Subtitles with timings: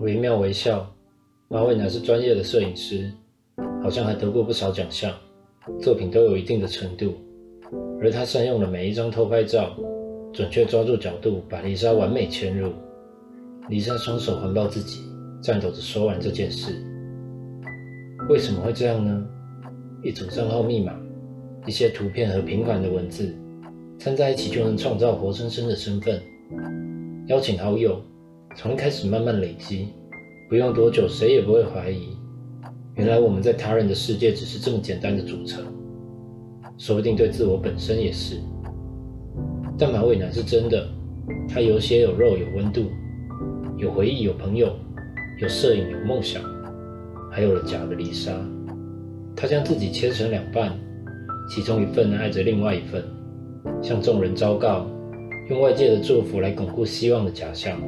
[0.00, 0.86] 惟妙惟肖。
[1.50, 3.10] 马伟乃是专业的摄影师，
[3.82, 5.10] 好像还得过不少奖项，
[5.80, 7.14] 作品都有一定的程度。
[8.00, 9.74] 而他善用了每一张偷拍照，
[10.32, 12.72] 准确抓住角度，把丽莎完美嵌入。
[13.70, 15.00] 丽莎双手环抱自己，
[15.42, 16.74] 颤抖着说完这件事。
[18.28, 19.26] 为什么会这样呢？
[20.04, 20.94] 一组账号密码，
[21.66, 23.34] 一些图片和平凡的文字，
[23.98, 26.20] 掺在一起就能创造活生生的身份。
[27.28, 28.00] 邀请好友，
[28.56, 29.88] 从一开始慢慢累积。
[30.48, 32.16] 不用多久，谁也不会怀疑，
[32.94, 35.62] 原来我们在他人的世界只是这么简单的组成。
[36.78, 38.40] 说不定对自我本身也是。
[39.76, 40.88] 但马尾男是真的，
[41.46, 42.86] 他有血有肉有温度，
[43.76, 44.74] 有回忆有朋友，
[45.38, 46.42] 有摄影有梦想，
[47.30, 48.32] 还有了假的丽莎。
[49.36, 50.72] 他将自己切成两半，
[51.50, 53.04] 其中一份爱着另外一份，
[53.82, 54.86] 向众人昭告，
[55.48, 57.80] 用外界的祝福来巩固希望的假象，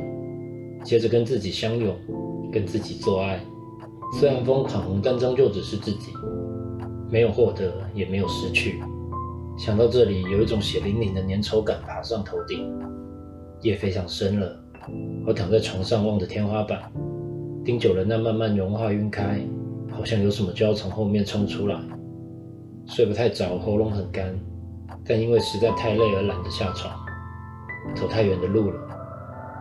[0.82, 1.94] 接着跟自己相拥。
[2.52, 3.40] 跟自己做爱，
[4.18, 6.10] 虽然疯狂，但终究只是自己，
[7.08, 8.80] 没有获得，也没有失去。
[9.56, 12.76] 想到这里，有一种血淋淋的粘稠感爬上头顶。
[13.62, 14.60] 夜非常深了，
[15.24, 16.90] 我躺在床上望着天花板，
[17.64, 19.40] 盯久了那慢慢融化晕开，
[19.92, 21.80] 好像有什么就要从后面冲出来。
[22.86, 24.36] 睡不太着，喉咙很干，
[25.06, 26.92] 但因为实在太累而懒得下床。
[27.94, 28.80] 走太远的路了，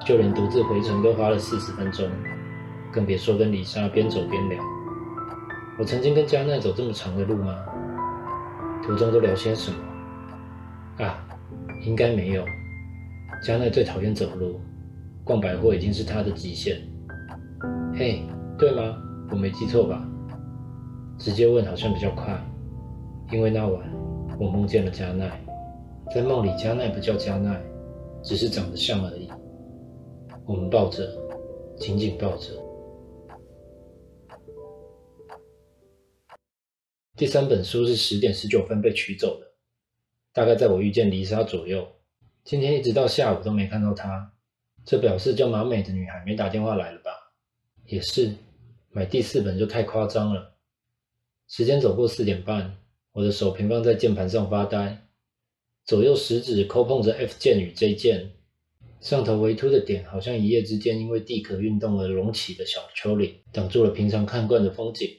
[0.06, 2.08] 就连独自回程都花了四十分钟。
[2.92, 4.60] 更别说跟李莎边走边聊。
[5.78, 7.56] 我曾经跟加奈走这么长的路吗？
[8.84, 11.06] 途中都聊些什么？
[11.06, 11.24] 啊，
[11.86, 12.44] 应该没有。
[13.44, 14.60] 加奈最讨厌走路，
[15.24, 16.82] 逛百货已经是她的极限。
[17.94, 18.24] 嘿，
[18.58, 18.98] 对吗？
[19.32, 20.04] 我没记错吧？
[21.20, 22.36] 直接问好像比较快，
[23.32, 23.82] 因为那晚
[24.40, 25.40] 我梦见了加奈，
[26.14, 27.62] 在梦里加奈不叫加奈，
[28.24, 29.30] 只是长得像而已。
[30.46, 31.08] 我们抱着，
[31.78, 32.54] 紧紧抱着。
[37.16, 39.48] 第三本书是十点十九分被取走的，
[40.32, 41.88] 大概在我遇见丽莎左右。
[42.44, 44.32] 今天一直到下午都没看到她，
[44.86, 47.12] 这表示叫马美的女孩没打电话来了吧？
[47.86, 48.34] 也是，
[48.90, 50.56] 买第四本就太夸张了。
[51.48, 52.78] 时间走过四点半，
[53.12, 55.09] 我的手平放在键盘上发呆，
[55.90, 58.30] 左右食指抠碰着 F 键与 J 键，
[59.02, 65.10] 上头微凸的点好像一夜之间因为地壳运动而隆起的小丘陵，挡住了平常看惯的风景。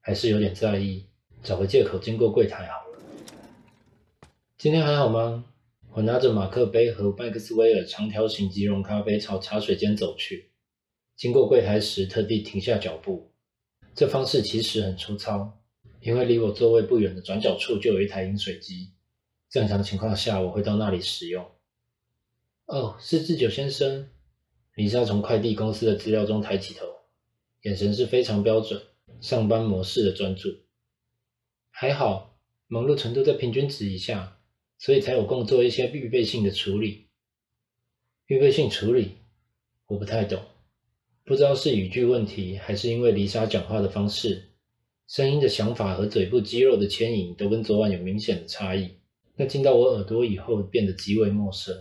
[0.00, 1.04] 还是有点在意，
[1.42, 2.98] 找个借口经过柜台好了。
[4.56, 5.44] 今天还好吗？
[5.92, 10.48] 我拿着马克杯和麦克斯威尔长条形即溶咖啡朝茶水间走去。
[11.14, 13.32] 经过柜台时，特地停下脚步。
[13.94, 15.60] 这方式其实很粗糙，
[16.00, 18.92] 因为离我座位不远的转角处就有一台饮水机。
[19.50, 21.50] 正常情况下，我会到那里使用。
[22.66, 24.10] 哦，是智久先生。
[24.74, 26.86] 李莎从快递公司的资料中抬起头，
[27.62, 28.82] 眼神是非常标准。
[29.20, 30.48] 上班模式的专注，
[31.70, 32.38] 还好，
[32.68, 34.38] 忙碌程度在平均值以下，
[34.78, 37.08] 所以才有空做一些预备性的处理。
[38.26, 39.16] 预备性处理，
[39.86, 40.40] 我不太懂，
[41.24, 44.50] 不知道是语句问题，还是因为丽莎讲话的方式、
[45.08, 48.97] 声音的想法和嘴部肌肉的牵引都跟昨晚有明显的差异。
[49.38, 51.74] 那进到我耳朵以后，变得极为陌生。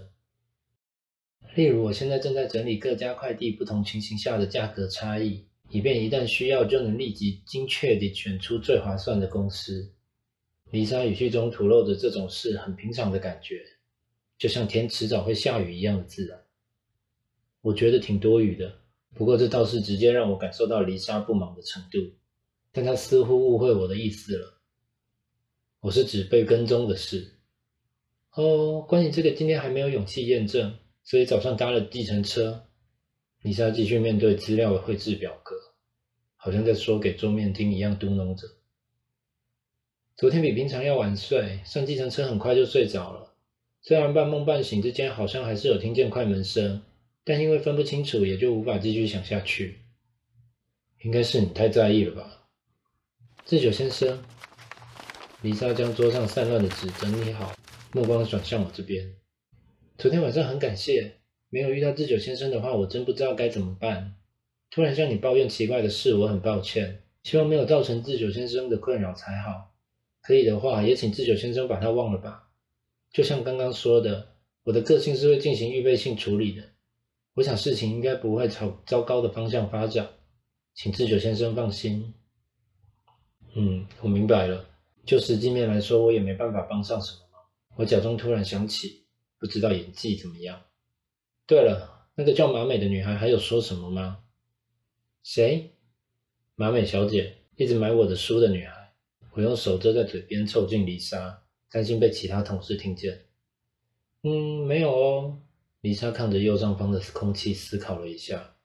[1.55, 5.47] 例如，我现在正在整理各家快递不同情形下的价格差异。
[5.69, 9.91] 以便一旦需要就能立即精确地选出最划算的公司。
[10.71, 13.61] 丽莎语气中吐露着这种事很平常的感觉，
[14.37, 16.39] 就像天迟早会下雨一样的自然。
[17.61, 18.79] 我觉得挺多余的，
[19.13, 21.97] 不过这倒是直接让我感受到丽莎不忙的程度。
[22.71, 24.61] 但她似乎误会我的意思了。
[25.81, 27.36] 我是指被跟踪的事。
[28.37, 32.67] 哦，关于这个今天还没有勇气验证，所以早上搭了计程车。
[33.41, 35.55] 丽莎继续面对资料的绘制表格，
[36.35, 38.47] 好像在说给桌面听一样，嘟哝着。
[40.15, 43.33] 昨天比平常要晚睡，上计程车很快就睡着了。
[43.81, 46.83] 虽然半梦半醒之间好像还是有听见快门声，
[47.23, 49.79] 但因为分不清楚，也就无法继续想下去。
[51.01, 52.47] 应该是你太在意了吧，
[53.47, 54.23] 志久先生。
[55.41, 57.56] 丽莎将桌上散乱的纸整理好，
[57.93, 59.15] 目光转向我这边。
[59.97, 61.13] 昨天晚上很感谢。
[61.49, 64.15] 没有遇到志久先生的话，我真不知道该怎么办。
[64.69, 69.73] 突然向你抱怨奇怪的事，我很抱歉，希望没有造成志久先生的困扰才好。
[70.21, 72.49] 可以的话，也请志久先生把他忘了吧。
[73.13, 74.33] 就像刚刚说的，
[74.65, 76.63] 我的个性是会进行预备性处理的。
[77.35, 80.09] 我想事情应该不会朝糟糕的方向发展，
[80.75, 82.13] 请志久先生放心。
[83.53, 84.65] 嗯，我明白了。
[85.05, 87.19] 就实际面来说，我也没办法帮上什么。
[87.77, 89.03] 我假装突然想起，
[89.37, 90.63] 不知道演技怎么样。
[91.45, 94.23] 对了，那个叫马美的女孩还有说什么吗？
[95.21, 95.73] 谁？
[96.55, 98.93] 马美小姐，一直买我的书的女孩。
[99.33, 103.25] 我用手遮在嘴边，凑近丽莎，担心被其他同事听见。
[104.23, 105.39] 嗯，没有哦。
[105.81, 108.55] 丽莎看着右上方的空气，思考了一下。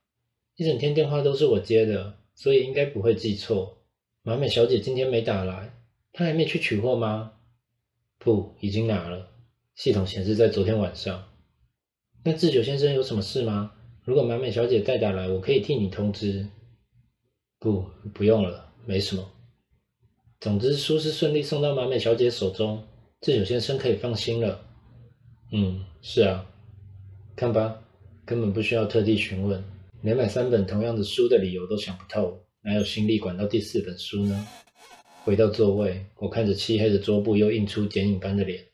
[0.57, 3.83] 一整天电话都是我接的，所以应该不会记错。
[4.23, 5.75] 马美小姐今天没打来，
[6.15, 7.35] 她还没去取货吗？
[8.25, 9.33] 不，已经拿了。
[9.75, 11.25] 系统显示在昨天晚上。
[12.25, 13.73] 那智久先生有什么事吗？
[14.05, 16.47] 如果马美小姐再打来，我可以替你通知。
[17.59, 17.85] 不，
[18.15, 19.29] 不用了，没什么。
[20.39, 22.85] 总之，书是顺利送到马美小姐手中，
[23.23, 24.65] 智久先生可以放心了。
[25.51, 26.47] 嗯，是啊。
[27.35, 27.83] 看吧，
[28.25, 29.65] 根本不需要特地询问，
[30.03, 34.47] 连买三本同样的书的理由都想不透，哪有心力管到第四本书呢？
[35.25, 38.65] 回到座位，我看着漆黑的桌布，又映出剪影般的脸。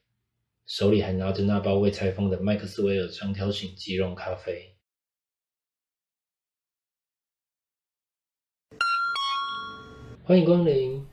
[0.64, 4.74] 手里还拿着那包未拆封的麦克斯韦尔长条形即溶咖啡。
[10.24, 11.06] 欢迎光临！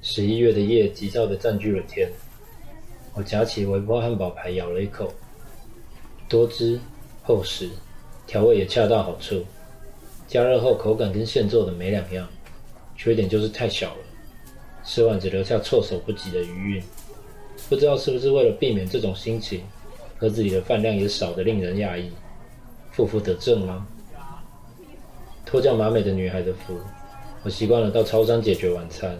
[0.00, 2.08] 十一月的夜急躁的占据了天。
[3.14, 5.12] 我夹起微波汉堡排，咬了一口，
[6.28, 6.78] 多汁、
[7.24, 7.68] 厚实，
[8.28, 9.44] 调味也恰到好处。
[10.28, 12.28] 加热后口感跟现做的没两样，
[12.96, 14.04] 缺点就是太小了，
[14.88, 16.82] 吃完只留下措手不及的余韵。
[17.68, 19.62] 不知道是不是为了避免这种心情，
[20.16, 22.10] 盒子里的饭量也少得令人讶异。
[22.90, 23.86] 负负得正吗？
[25.44, 26.78] 托叫马美的女孩的福，
[27.42, 29.18] 我习惯了到超商解决晚餐。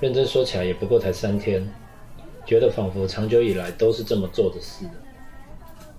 [0.00, 1.64] 认真说起来，也不过才三天，
[2.44, 4.90] 觉得仿佛长久以来都是这么做的似的。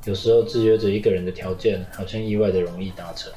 [0.03, 3.31] 有时候制约着一个人的条件，好像意外的容易达成。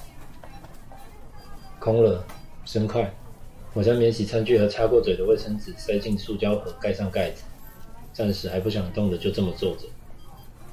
[1.79, 2.27] 空了，
[2.65, 3.15] 生快。
[3.75, 7.43] 我将免洗餐具和擦过嘴的卫生纸塞进塑胶盒，盖上盖子。
[8.13, 9.83] 暂时还不想动的，就这么坐着。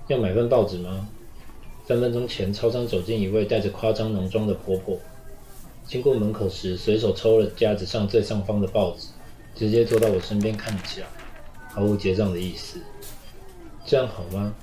[0.07, 1.09] 要买份报纸吗？
[1.87, 4.99] 三分钟前，超商走进一位带着夸张浓妆的婆婆，
[5.87, 9.07] 经过门口时，随手抽了架子上最上方的报纸，
[9.55, 11.07] 直接坐到我身边看起来，
[11.69, 12.77] 毫无结账的意思。
[13.83, 14.53] 这样好吗？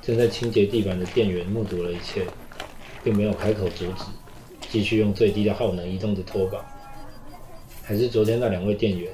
[0.00, 2.26] 正在清洁地板的店员目睹了一切，
[3.04, 4.04] 并没有开口阻止，
[4.70, 6.64] 继续用最低的耗能移动着拖把。
[7.88, 9.10] 还是昨天那两位店员？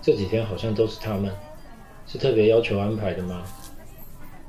[0.00, 1.30] 这几天好像都是他们。
[2.06, 3.44] 是特别要求安排的吗？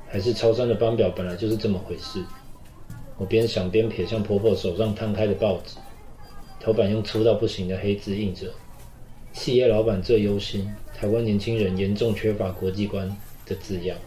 [0.08, 2.24] 还是超商的班表本来就是这么回事？
[3.18, 5.76] 我边想边瞥向婆婆手上摊开的报纸，
[6.58, 8.54] 头版用粗到不行的黑字印着
[9.34, 13.98] “企业老板最忧心，台湾年轻人严重缺乏国际观”的字样，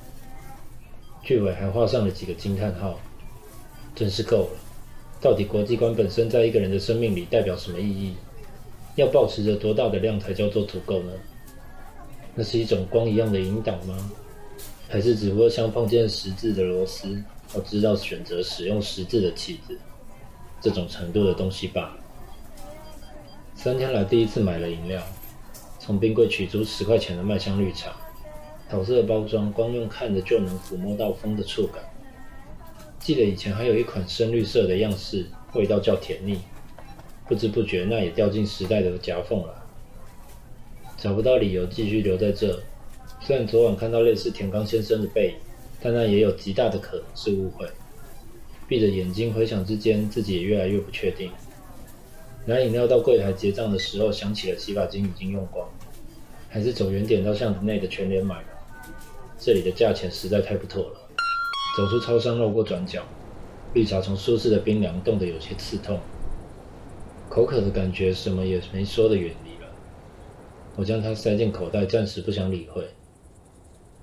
[1.21, 2.99] 句尾还画上了几个惊叹号。
[3.93, 4.59] 真是够了！
[5.21, 8.15] 到底国际观本身在一个人的生命里代表什么意义？
[8.95, 11.11] 要保持着多大的量才叫做足够呢？
[12.35, 14.11] 那是一种光一样的引导吗？
[14.89, 17.23] 还是只不过像碰见十字的螺丝，
[17.55, 19.77] 要知道选择使用十字的棋子
[20.59, 21.97] 这种程度的东西罢了？
[23.55, 25.01] 三天来第一次买了饮料，
[25.79, 27.95] 从冰柜取出十块钱的麦香绿茶，
[28.69, 31.83] 桃色包装，光用看着就能抚摸到风的触感。
[32.99, 36.39] 记得以前还有一款深绿色的样式，味道叫甜腻，
[37.31, 39.63] 不知不觉那也掉进时代的夹缝了。
[40.97, 42.61] 找不到理由继续留在这。
[43.21, 45.35] 虽然昨晚看到类似田刚先生的背影，
[45.81, 47.65] 但那也有极大的可能是误会。
[48.67, 51.31] 闭着眼睛回想之间，自己也越来越不确定。
[52.43, 55.69] 拿饮料到柜台结账的时候，想起了洗发精已经用光，
[56.49, 58.49] 还是走远点到巷子内的全联买吧。
[59.39, 60.97] 这里的价钱实在太不妥了。
[61.77, 63.01] 走出超商，绕过转角，
[63.73, 65.97] 绿茶从舒适的冰凉冻得有些刺痛，
[67.31, 69.71] 口渴的感觉什么也没说的远离了。
[70.75, 72.85] 我将它塞进口袋，暂时不想理会。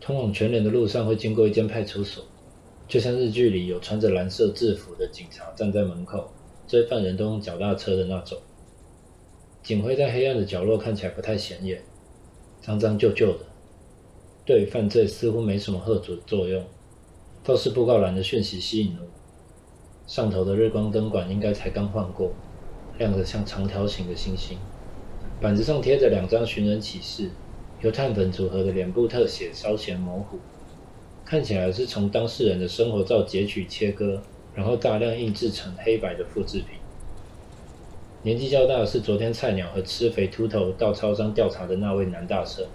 [0.00, 2.24] 通往全联的路上会经过一间派出所，
[2.88, 6.32] 就像日剧里有穿着蓝色制服的警察站在门口，
[6.66, 8.38] 追犯人都用脚踏车的那种。
[9.62, 11.84] 警徽在黑暗的角落看起来不太显眼，
[12.62, 13.44] 脏脏旧旧的，
[14.46, 16.64] 对犯罪似乎没什么吓阻的作用。
[17.44, 19.08] 倒是布告栏的讯息吸引了我，
[20.06, 22.32] 上头的日光灯管应该才刚换过，
[22.98, 24.58] 亮得像长条形的星星。
[25.40, 27.30] 板子上贴着两张寻人启事，
[27.80, 30.38] 由碳粉组合的脸部特写稍显模糊，
[31.24, 34.20] 看起来是从当事人的生活照截取切割，
[34.54, 36.78] 然后大量印制成黑白的复制品。
[38.22, 42.66] 年纪较大的是昨天菜鸟和吃肥秃头到超商调查的那位男大生，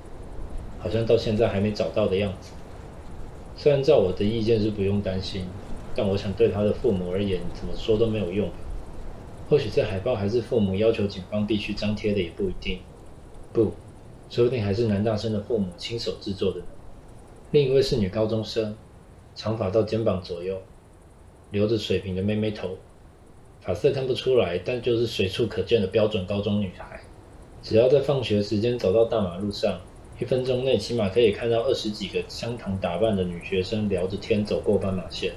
[0.79, 2.51] 好像到现在还没找到的样子。
[3.57, 5.45] 虽然照我的意见是不用担心，
[5.93, 8.49] 但我想对他的父母而言，怎么说都没有用。
[9.49, 12.79] 或许这海报还是父母要求警方必须张贴的，也不一定。
[13.51, 13.71] 不，
[14.29, 16.65] 说不定还是男大生的父母亲手制作的呢。
[17.51, 18.75] 另一位是女高中生，
[19.35, 20.59] 长发到肩膀左右，
[21.51, 22.77] 留着水平的妹妹头，
[23.61, 27.01] 发色看不出来，但就是随处可见的标准高中女孩。
[27.61, 29.79] 只要在放学时间走到大马路上，
[30.19, 35.33] 一分钟内起码可以看到二十几个相同打扮的女学生聊着天走过斑马线，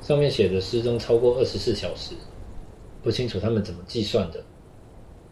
[0.00, 2.14] 上面写着失踪超过二十四小时，
[3.06, 4.42] 不清楚他们怎么计算的。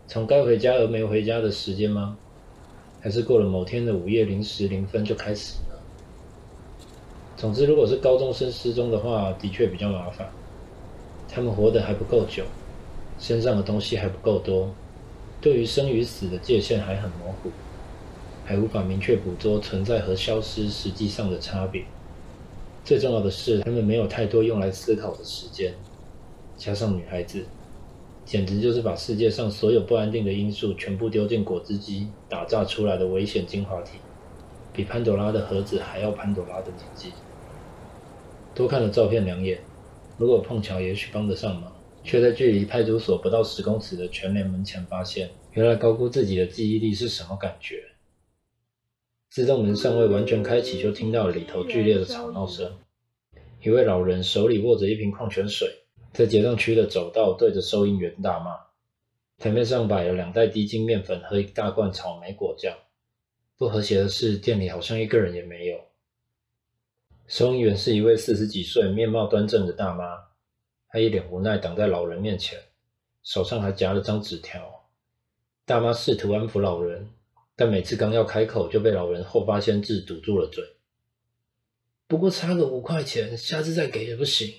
[0.07, 2.17] 从该回家而没回家的时间吗？
[3.01, 5.81] 还是过了某天的午夜零时零分就开始了？
[7.37, 10.31] 总之，如果是高中生失踪的话，的确比较麻烦。
[11.29, 12.45] 他们活得还不够久，
[13.19, 14.73] 身上的东西还不够多，
[15.41, 17.51] 对于生与死的界限还很模糊。
[18.45, 21.83] 还无法明确捕捉存在和消失实际上的差别。
[22.85, 25.75] 最重要的是，他们没有太多用来思考的时间。
[26.57, 27.45] 加上女孩子，
[28.25, 33.99] 简直就是把世界上所有不安定的因素全部丢进果汁机打炸出来的危险精华体，
[34.73, 37.13] 比潘朵拉的盒子还要潘朵拉的年纪。
[38.55, 39.59] 多看了照片两眼，
[40.17, 41.71] 如果碰巧也许帮得上忙，
[42.03, 47.83] 却在距离派出所不到十公尺的全联门前发现，原来高估自己的记忆力是什么感觉。
[49.31, 52.73] 自动门尚未完全开启，就听到里头剧烈的吵闹声。
[53.63, 55.69] 一位老人手里握着一瓶矿泉水，
[56.15, 58.57] 在结账区的走道对着收银员大骂。
[59.37, 62.75] 台面上摆了两袋低筋面粉和一大罐草莓果酱。
[63.59, 65.79] 不和谐的是，店里好像一个人也没有。
[67.27, 70.25] 收银员是一位四十几岁、面貌端正的大妈，
[70.89, 72.59] 她一脸无奈挡在老人面前，
[73.23, 74.87] 手上还夹了张纸条。
[75.67, 77.11] 大妈试图安抚老人。
[77.57, 80.65] 但每次刚要开口，就被老人后发先至堵住了嘴。
[82.09, 84.53] 不过差个五块钱，下次再给也不行。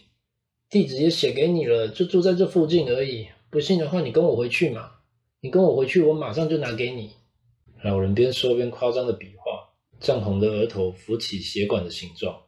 [0.69, 3.27] 地址也写给你了，就住在这附近而已。
[3.49, 4.91] 不信的话，你跟我回去嘛。
[5.41, 7.11] 你跟我回去，我马上就拿给你。
[7.83, 9.69] 老人边说边夸张的比划，
[9.99, 12.41] 涨红的额头浮起血管的形状。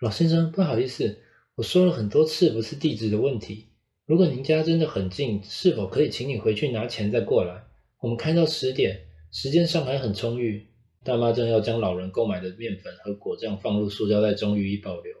[0.00, 1.20] 老先生，不好意思，
[1.56, 3.66] 我说了很多次，不是地址的问题。
[4.06, 7.64] 如果您家真的很近，是否可以请你回去拿钱再过来？
[8.00, 9.04] 我们开到十点。
[9.30, 10.68] 时间上还很充裕，
[11.04, 15.12] 大妈正要将老人购买的面粉和果酱放入塑胶袋中予以保留，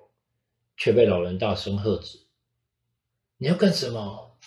[0.78, 2.20] 却被老人大声喝止
[3.36, 4.38] ：“你要干什么？”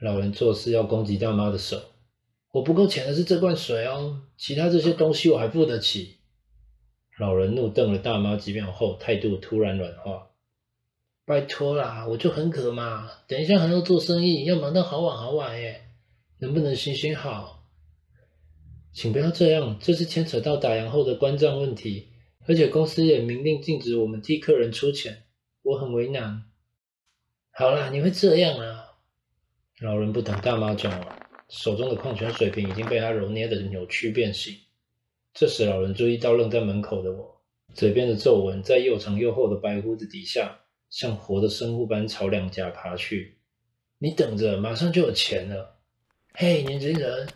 [0.00, 1.80] 老人做事要攻击大妈的手
[2.52, 6.18] ：“我不够钱的是这罐水哦，其他这些东西我还付得起。”
[7.18, 10.30] 老人怒瞪了大妈几秒后，态度突然软化
[11.24, 15.88] ：“拜托啦，我就很渴嘛，等一下还要做生意，要忙到好晚好晚耶，
[16.38, 17.64] 能不能行行好？”
[18.92, 22.08] 请不要这样，这是牵扯到打烊后的关账问题，
[22.46, 25.22] 而且公司也明令禁止我们替客人出钱，
[25.62, 26.44] 我很为难。
[27.52, 28.84] 好啦，你会这样啊？
[29.80, 34.56] 老人不等大妈讲完，手中的矿泉水瓶已经被他揉捏的扭曲变形。
[35.34, 37.40] 这时，老人注意到愣在门口的我，
[37.74, 43.38] 嘴边的皱纹在又长又厚的白胡子底下，像活的生物般朝两颊爬去。
[43.98, 45.78] 你等着，马上就有钱了。
[46.34, 47.28] 嘿，年轻人。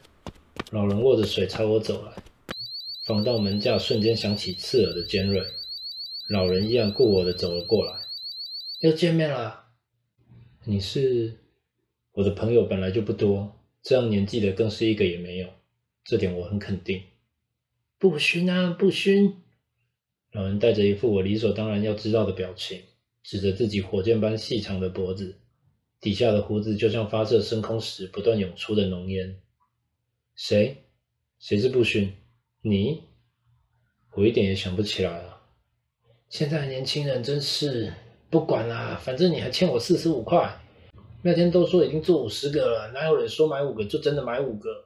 [0.72, 2.12] 老人握着水朝我走来，
[3.06, 5.40] 防盗门架瞬间响起刺耳的尖锐。
[6.28, 7.92] 老人一样顾我的走了过来，
[8.80, 9.68] 又见面了。
[10.64, 11.38] 你是
[12.12, 15.48] 我的朋友，本来就不多，这样年纪的更是一个也没有，
[16.04, 17.02] 这点我很肯定。
[17.98, 19.42] 不熏啊，不熏！
[20.32, 22.82] 老人带着一副我理所当然要知道的表情，
[23.22, 25.38] 指着自己火箭般细长的脖子，
[25.98, 29.40] 底下的胡子就像发射升空时不断涌出的浓烟。
[30.34, 30.84] 谁？
[31.38, 32.12] 谁是不勋？
[32.60, 33.04] 你？
[34.12, 35.40] 我一点也想不起来了。
[36.28, 37.94] 现在年轻人真是
[38.28, 40.60] 不管啦，反正你还欠我四十五块。
[41.22, 44.84] 那天都说已经做五十个了，哪有人说买五个就真的买五个？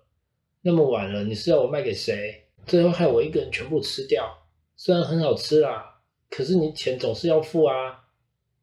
[0.62, 2.48] 那么晚了，你是要我卖给谁？
[2.66, 4.38] 最后害我一个人全部吃掉。
[4.76, 8.04] 虽然很好吃啦，可是你钱总是要付啊。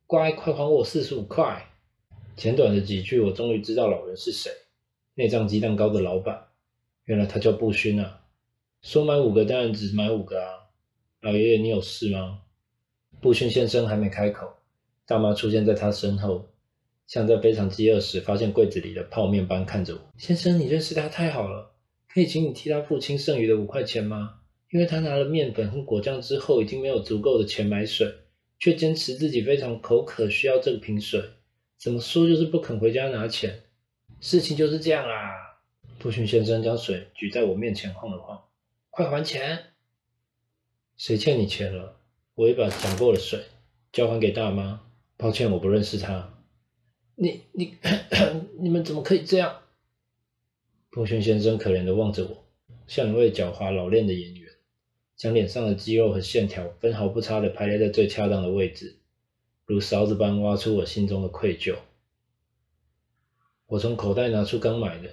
[0.05, 1.67] 乖，快还我四十五块。
[2.35, 4.51] 简短的几句，我终于知道老人是谁——
[5.15, 6.47] 内脏鸡蛋糕的老板。
[7.05, 8.21] 原来他叫布勋啊！
[8.81, 10.69] 说买五个当然只买五个啊！
[11.21, 12.41] 老爷爷，你有事吗？
[13.19, 14.47] 布勋先生还没开口，
[15.07, 16.49] 大妈出现在他身后，
[17.07, 20.01] 像在非常饥饿时发现柜子里的泡面般看着我。
[20.17, 21.71] 先生，你认识他太好了，
[22.09, 24.41] 可以请你替他付清剩余的五块钱吗？
[24.69, 28.13] 因为他拿了面粉和果酱之后，已经没有足够的钱买水，
[28.59, 31.23] 却坚持自己非常口渴，需要这瓶水。
[31.77, 33.61] 怎么说就是不肯回家拿钱。
[34.19, 35.57] 事情就是这样啦。
[35.99, 38.43] 布逊先生将水举在我面前晃了晃，
[38.89, 39.57] 快还钱！
[40.97, 41.95] 谁欠你钱了？
[42.35, 43.39] 我一把抢过了水，
[43.93, 44.81] 交还给大妈。
[45.17, 46.43] 抱歉，我不认识他。
[47.15, 47.75] 你、你、
[48.61, 49.61] 你们怎么可以这样？
[50.91, 52.45] 布逊先生可怜的望着我，
[52.85, 54.51] 像一位狡猾老练的演员，
[55.15, 58.97] 将脸上的肌肉和线条分毫不差的排列在最恰当的位置。
[59.65, 61.75] 如勺子般挖出我心中的愧疚。
[63.65, 65.09] 我从口袋拿出刚买的、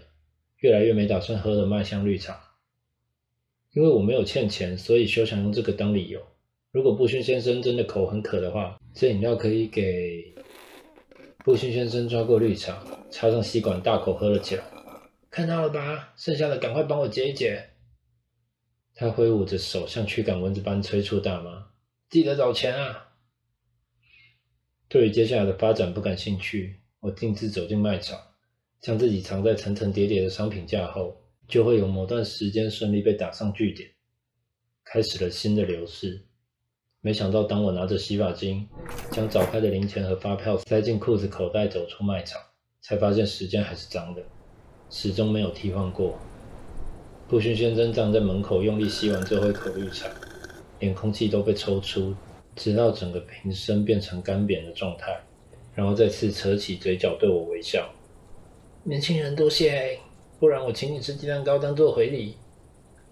[0.58, 2.56] 越来越没打算喝的麦香绿茶，
[3.72, 6.22] 因为我没有欠钱，所以休想用这个当理由。
[6.74, 10.34] 如果布勋先生真的口很渴的话，这饮料可以给。
[11.44, 14.64] 布勋先生抓过绿茶，插上吸管，大口喝了起来。
[15.30, 16.12] 看到了吧？
[16.16, 17.64] 剩下的赶快帮我解一解。
[18.92, 21.68] 他挥舞着手，像驱赶蚊子般催促大妈
[22.10, 23.10] ：“记得找钱啊！”
[24.90, 28.18] 对于接下来的发展不感兴趣，我径自走进卖场。
[28.80, 33.88] 将自己藏在层层叠叠的商品架后，就会有某段时间顺利被打上据点，
[34.82, 36.26] 开始了新的流逝。
[37.06, 38.66] 没想到，当我拿着洗发精，
[39.10, 42.40] 将早开的零钱和发票塞进裤子口袋，走出卖场，
[42.80, 44.22] 才发现时间还是脏的，
[44.88, 46.18] 始终没有替换过。
[47.28, 50.08] 布勋先生站在门口，用力吸完最后一口绿茶，
[50.80, 52.14] 连空气都被抽出，
[52.56, 55.14] 直到整个瓶身变成干瘪的状态，
[55.74, 57.86] 然后再次扯起嘴角对我微笑。
[58.82, 59.98] 年轻人多谢，
[60.40, 62.36] 不然我请你吃鸡蛋糕当做回礼。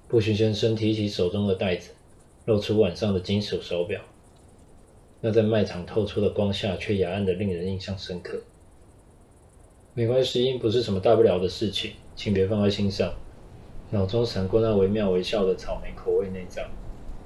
[0.09, 1.91] 布勋先生提起手中的袋子，
[2.45, 4.01] 露出晚上的金属手表，
[5.21, 8.43] 那在卖场透出的光下却雅暗的令人印象深刻。
[9.95, 13.13] 没关系，不是什么大不了的事情，请别放在心上。
[13.91, 16.65] 脑中闪过那惟妙惟肖的草莓口味内脏，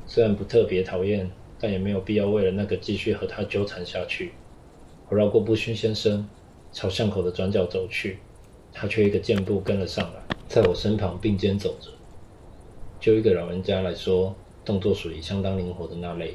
[0.06, 4.32] 虽然不特别讨厌，但也没有必要为了那个继续和他纠缠下去。
[5.08, 6.28] 我绕过布勋先生，
[6.72, 8.18] 朝巷口的转角走去。
[8.72, 11.88] 他却一个箭步跟了上来，在我身旁并肩走着。
[13.00, 14.34] 就一个老人家来说，
[14.66, 16.34] 动作属于相当灵活的那类。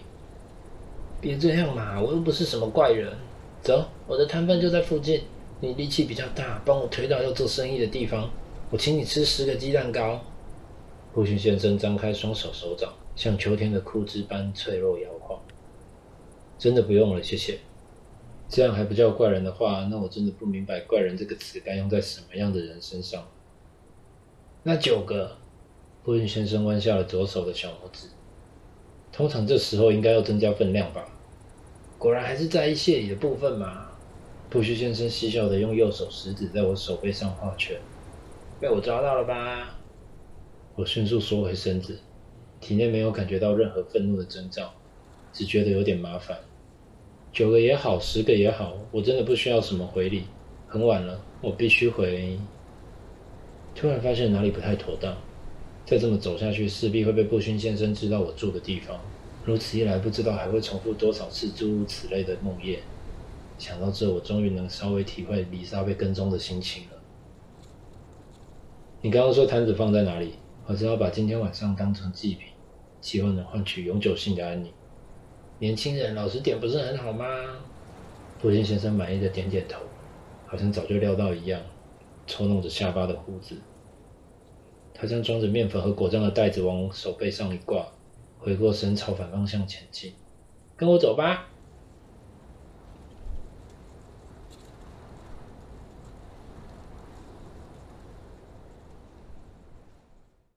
[1.20, 3.14] 别这样嘛，我又不是什么怪人。
[3.62, 5.22] 走，我的摊贩就在附近。
[5.60, 8.28] 你力气比较大，帮我推到要做生意的地方。
[8.72, 10.20] 我请你吃十个鸡蛋糕。
[11.14, 15.40] 布逊先生张开双手，手掌像秋天的枯枝般脆弱摇晃。
[16.58, 17.60] 真的不用了，谢谢。
[18.50, 23.28] 这样还不叫怪人的话，那我真的不明白“怪人”这个词该用在什么样的人身上。
[24.64, 25.38] 那九个，
[26.04, 28.08] 布运先生弯下了左手的小拇指。
[29.12, 31.06] 通常这时候应该要增加分量吧？
[31.98, 33.88] 果然还是在意谢礼的部分嘛。
[34.50, 37.80] 布须先生嬉笑的用右手食指在我手背上画圈。
[38.60, 39.78] 被我抓到了吧？
[40.76, 42.00] 我迅速缩回身子，
[42.60, 44.74] 体内没有感觉到任何愤怒的征兆，
[45.32, 46.38] 只觉得有点麻烦。
[47.32, 50.26] 九个也好，十个也好，我真的不需要什么回礼。
[50.68, 52.40] 很晚了，我必须回。
[53.74, 55.16] 突然发现哪里不太妥当，
[55.86, 59.00] 再这么走下去，势必会被布勋先生知道我住的地方。
[59.44, 62.80] 如此一来，不知道还会重复多少次诸如此类的梦魇。
[63.58, 66.98] 想到这，我终于能稍微体会丽莎被跟踪的心情了。
[69.02, 70.36] 你刚刚说摊子放在哪里？
[70.68, 72.50] 我只好把今天晚上当成祭品，
[73.02, 74.72] 希望能换取永久性的安宁。
[75.60, 77.26] 年轻人，老实点不是很好吗？
[78.40, 79.82] 布金先生满意的点点头，
[80.48, 81.60] 好像早就料到一样，
[82.26, 83.56] 抽弄着下巴的胡子。
[84.94, 87.86] 他将装着面粉和果酱的袋子往手背上一挂，
[88.38, 90.14] 回过身朝反方向前进。
[90.76, 91.51] 跟我走吧。